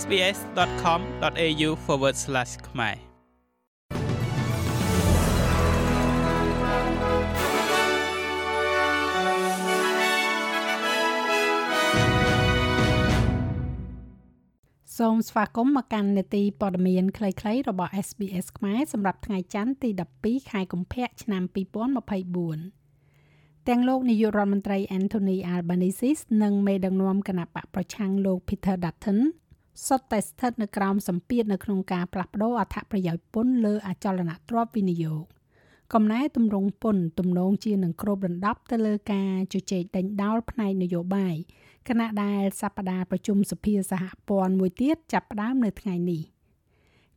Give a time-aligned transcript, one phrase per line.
[0.00, 1.70] sbs.com.au/
[2.68, 2.96] ខ្មែរ
[14.98, 19.90] សូមស្វាគមន៍មកកាន់នេតិព័ត៌មានខ្លីៗរបស់ SBS ខ្មែរសម្រាប់ថ្ងៃច័ន្ទទី
[20.20, 21.42] 12ខែកុម្ភៈឆ្នាំ
[22.76, 29.20] 2024ទាំងលោកនាយករដ្ឋមន្ត្រី Anthony Albanese និងមេដឹកនាំគណៈបកប្រឆាំងលោក Peter Dutton
[29.84, 35.24] សុទ្ធតែស្ថិតនៅក្រោមសម្ពាធនៅក្នុងការផ្លាស់ប្តូរអត្ថប្រយោជន៍ពន្ធលើអចលនទ្រព្យវិនិយោគ
[35.94, 41.34] កំណែទម្រង់ពន្ធទំនងជានឹងគ្របដណ្ដប់ទៅលើការជជែកដេញដោលផ្នែកនយោបាយ
[41.88, 46.22] គណៈដែលសប្តាហ៍ប្រជុំសភាសហព័ន្ធមួយទៀតចាប់ផ្ដើមនៅថ្ងៃនេះ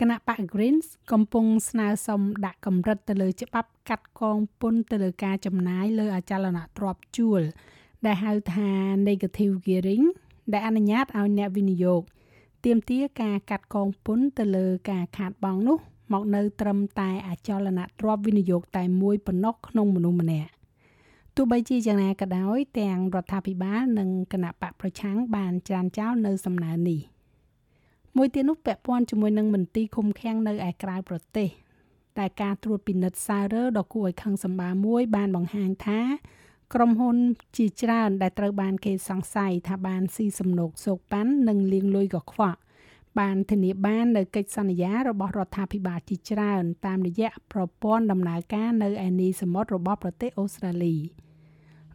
[0.00, 7.42] គណៈបក Greens កំពុងស្នើសុំដាក់កម្រិតទៅលើច្បាប់កាត់កងពន្ធទៅលើការចំណាយលើអចលនទ្រព្យជួល
[8.06, 8.70] ដែលហៅថា
[9.08, 10.06] negative gearing
[10.52, 12.02] ដែលអនុញ្ញាតឲ្យអ្នកវិនិយោគ
[12.64, 15.78] ទាមទារការកាត់កងពន្ធទៅលើការខាតបង់នោះ
[16.12, 20.50] មកនៅត្រឹមតែអចលនទ្រព្យវិនិយោគតែមួយប៉ុណ្ណោះក្នុងមនុស្សម្នាក់
[21.36, 27.00] ទោះបីជាយ៉ាងណាក៏ដោយ ទាំងរដ្ឋាភិបាលនិងគណៈបកប្រឆាំងបានច្រានចោលនៅសំណើនេះ
[28.16, 31.48] មួយទៀតនោះពាក់ព័ន្ធជាមួយនឹងមន្ទីរឃុំឃាំងនៅឯក្រៅប្រទេស
[32.18, 36.00] តែការត្រួតពិនិត្យសាររើដ៏គួរឲ្យខឹងសម្បាមួយបានបង្ហាញថា
[36.72, 37.16] ក្រុមហ៊ុន
[37.56, 42.60] ជាច្រើនដែលត្រូវបានគេសង្ស័យថាបានស៊ីសំណូកសោកប៉ាន់និងលាងលុយកខ្វក់
[43.18, 51.02] បានធានាបាននៅកិច្ចសន្យារបស់រដ្ឋាភិបាលជាច្រើន តាមរយៈប្រព័ន្ធដំណើរការនៅឯនីសមុទ្ររបស់ប្រទេសអូស្ត្រាលីរ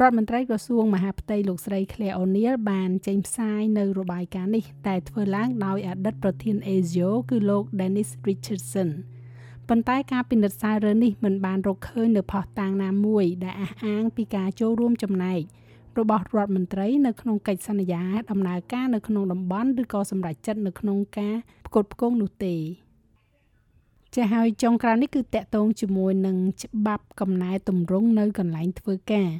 [0.00, 8.90] ដ្ឋមន្ត្រីក្រសួងមហាផ្ទៃលោកស្រី Claire O'Neil បានចេញផ្សាយនៅរបាយការណ៍នេះតែធ្វើឡើងដោយអតីតប្រធាន ASIO គឺលោក Dennis Richardson
[9.68, 15.40] ប៉ុន្តែការពិនិត្យសាររើនេះមិនបានរកឃើញនៅផុសតាងណាមួយដែលអះអាងពីការចូលរួមចំណែក
[15.98, 21.34] របស់រដ្ឋមន្ត្រីនៅក្នុងកិច្ចសន្យាដំណើរការនៅក្នុងតំបន់ឬក៏សម្រាប់ចិត្តនៅក្នុងការ
[21.66, 22.54] ផ្គត់ផ្គង់នោះទេ
[24.14, 29.30] ចាហើយចុងក្រោយនេះគឺតកតងជាមួយនឹងច្បាប់កំណែតម្រង់នៅកន្លែងធ្វើការ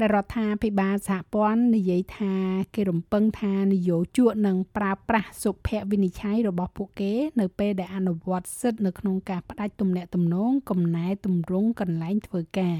[0.00, 2.34] ដែលរដ្ឋាភិបាលសហព័ន្ធនិយាយថា
[2.74, 12.78] គេរំពឹងថានយោជកនឹងប្រើប្រាស់សុភវិនិច្ឆ័យរបស់ពួកគេ នៅពេលដែលអនុវត្តសិទ្ធិនៅក្នុងការផ្ដាច់ទំនាក់ទំនងកំណែតម្រង់កន្លែងធ្វើការ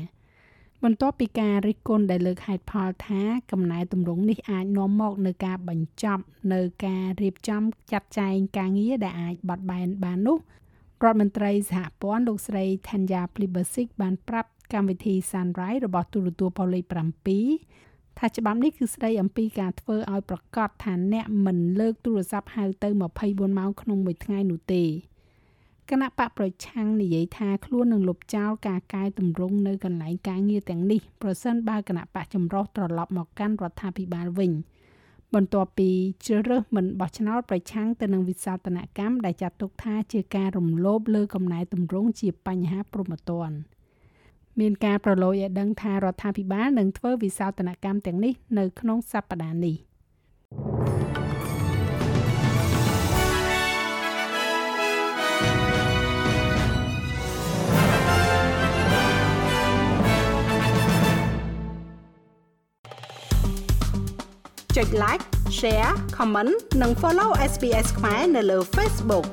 [0.84, 7.62] បន្ទាប់ពីការរិះគន់ដែលលើកហេតុផលថាកំណែទម្រង់នេះអាចនាំមកនៅការបញ្ចប់នៅការរៀបចំ
[7.92, 10.38] ចាត់ចែងការងារដែលអាចបត់បែនបាននោះ
[11.04, 16.80] រដ្ឋមន្ត្រីសហព័ន្ធលោកស្រី Thanya Plibersik បានប្រាប់ កម្មវិធី Sunrise របស់ទូរទស្សន៍ប៉ូលី
[17.50, 22.88] 7ថាច្បាប់នេះគឺស្ដីអំពីការធ្វើឲ្យប្រកាសថាអ្នកមិនលើកទូរស័ព្ទហៅទៅ
[23.22, 24.84] 24ម៉ោងក្នុងមួយថ្ងៃនោះទេ
[25.90, 34.52] គណៈបកប្រឆាំងនិយាយថាខ្លួននឹងលុបចោលការកែតម្រង់នៅកន្លែងការងារទាំងនេះប្រសិនបើគណៈបកចម្រុះត្រឡប់មកកាន់រដ្ឋាភិបាលវិញ
[35.34, 35.90] បន្ទាប់ពី
[36.26, 43.77] ជ្រើសរើសមិនបោះឆ្នោតប្រឆាំងទៅនឹងវិសោធនកម្មដែលចាត់ទុកថាជាការរំលោភលើកំណែតម្រង់ជាបញ្ហាព្រហ្មទណ្ឌ
[44.60, 49.76] មានការប្រឡូយឲ្យដឹងថារដ្ឋាភិបាលនឹងធ្វើវិសោធនកម្មទាំងនេះនៅក្នុងសប្តាហ៍នេះ
[64.76, 65.24] ចុច like
[65.58, 69.26] share comment និង follow SPS ខ្មែរនៅលើ Facebook